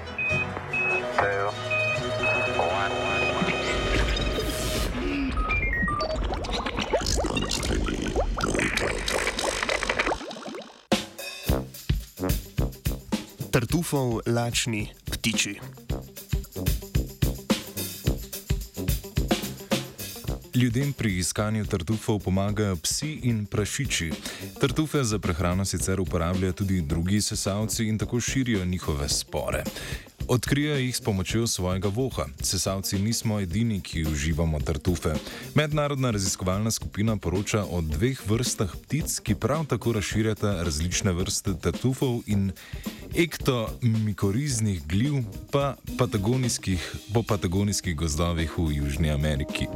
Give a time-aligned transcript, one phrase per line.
[0.00, 1.46] three, two,
[2.58, 2.92] one.
[13.50, 15.83] Tartufov lačni ptiči.
[20.54, 24.10] Ljudem pri iskanju tartufov pomagajo psi in prašiči.
[24.60, 29.64] Tartufe za prehrano sicer uporabljajo tudi drugi sesalci in tako širijo njihove spore.
[30.28, 32.26] Odkrijajo jih s pomočjo svojega voha.
[32.40, 35.14] Sesalci nismo edini, ki uživamo tartufe.
[35.54, 42.20] Mednarodna raziskovalna skupina poroča o dveh vrstah ptic, ki prav tako razširjata različne vrste tartufov
[42.26, 42.52] in
[43.14, 45.14] ektomikoriznih gljiv
[45.50, 49.66] pa patagonijskih, po patagonijskih gozdovih v Južni Ameriki.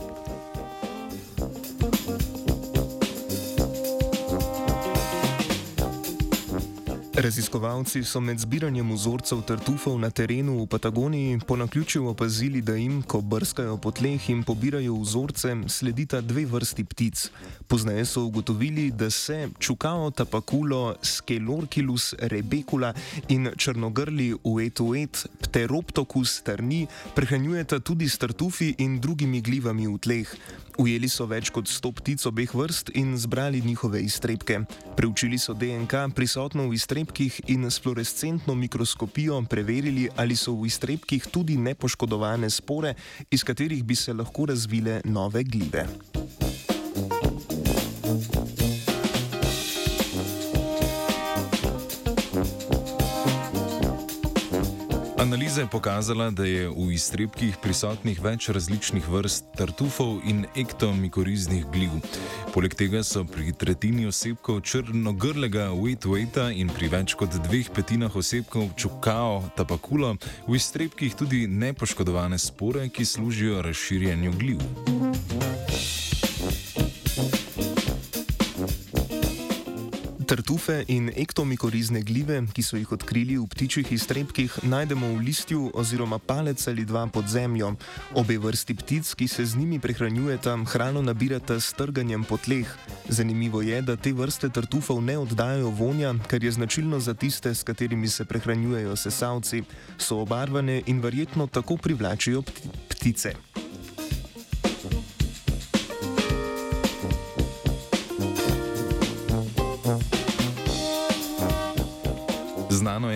[7.18, 13.02] Raziskovalci so med zbiranjem vzorcev tartufov na terenu v Patagoniji po naključju opazili, da jim,
[13.02, 17.30] ko brskajo po tleh in pobirajo vzorce, sledita dve vrsti ptic.
[17.66, 22.92] Pozneje so ugotovili, da se čukao tapakulo Skelorkilus rebecula
[23.28, 30.34] in črnogrli uetuet pteroptokus terni prehranjujeta tudi s tartufi in drugimi glivami v tleh.
[30.78, 34.60] Ujeli so več kot 100 ptic obeh vrst in zbrali njihove iztrebke.
[34.96, 37.07] Preučili so DNK prisotno v iztrebkih
[37.46, 42.94] in s fluorescentno mikroskopijo preverili, ali so v iztrebkih tudi nepoškodovane spore,
[43.30, 45.86] iz katerih bi se lahko razvile nove glive.
[55.18, 61.96] Analiza je pokazala, da je v iztrebkih prisotnih več različnih vrst tartufov in ektomikoriznih gliv.
[62.54, 68.70] Poleg tega so pri tretjini osebkov črnogrlega wet-weta in pri več kot dveh petinah osebkov
[68.78, 70.14] čukao tapakulo
[70.46, 74.62] v iztrebkih tudi nepoškodovane spore, ki služijo razširjanju gliv.
[80.38, 86.20] Tartufe in ektomikorizne glive, ki so jih odkrili v ptičjih iztrebkih, najdemo v listju oziroma
[86.22, 87.72] palec ali dva pod zemljo.
[88.14, 92.70] Obe vrsti ptic, ki se z njimi prehranjujeta, hrano nabirata s trganjem po tleh.
[93.08, 97.66] Zanimivo je, da te vrste tartufov ne oddajajo vonja, kar je značilno za tiste, s
[97.66, 99.64] katerimi se prehranjujejo sesalci.
[99.98, 102.46] So obarvane in verjetno tako privlačijo
[102.94, 103.47] ptice.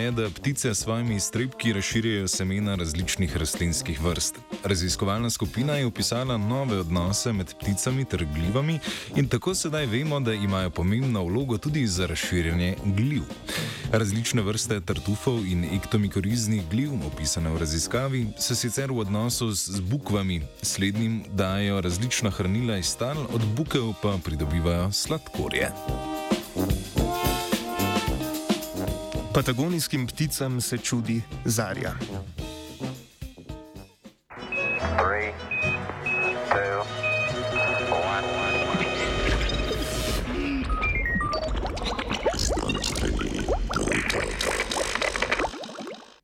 [0.02, 4.38] Je, da ptice s svojimi iztrebki razširjajo semena različnih rastlinskih vrst.
[4.64, 8.78] Raziskovalna skupina je opisala nove odnose med pticami ter glivami
[9.16, 13.22] in tako sedaj vemo, da imajo pomembno vlogo tudi za razširjanje gliv.
[13.92, 20.42] Različne vrste tartufov in ektomikoriznih gliv, opisane v raziskavi, se sicer v odnosu z bukvami
[20.62, 25.70] slednjim dajo različna hranila iz tal, od bukev pa pridobivajo sladkorje.
[29.34, 31.94] Patagonijskim pticam se čudi Zarja.